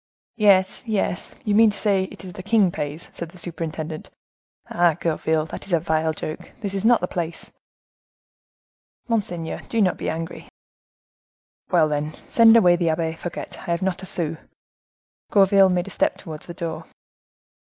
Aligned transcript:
"Yes, 0.37 0.83
yes, 0.87 1.35
you 1.43 1.53
mean 1.53 1.69
to 1.69 1.77
say 1.77 2.05
it 2.05 2.25
is 2.25 2.33
the 2.33 2.41
king 2.41 2.71
pays," 2.71 3.07
said 3.13 3.29
the 3.29 3.37
superintendent. 3.37 4.09
"Ah, 4.67 4.95
Gourville, 4.99 5.45
that 5.49 5.63
is 5.67 5.73
a 5.73 5.79
vile 5.79 6.11
joke; 6.11 6.53
this 6.61 6.73
is 6.73 6.83
not 6.83 7.01
the 7.01 7.07
place." 7.07 7.51
"Monseigneur, 9.07 9.59
do 9.69 9.79
not 9.79 9.97
be 9.97 10.09
angry." 10.09 10.49
"Well, 11.69 11.87
then, 11.87 12.15
send 12.27 12.57
away 12.57 12.77
the 12.77 12.89
Abbe 12.89 13.13
Fouquet; 13.13 13.45
I 13.57 13.69
have 13.69 13.83
not 13.83 14.01
a 14.01 14.07
sou." 14.07 14.37
Gourville 15.29 15.69
made 15.69 15.85
a 15.85 15.91
step 15.91 16.17
towards 16.17 16.47
the 16.47 16.55
door. 16.55 16.87